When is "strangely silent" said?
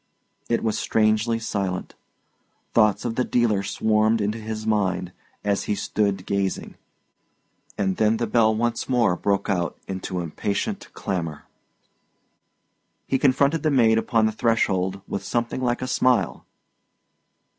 0.79-1.93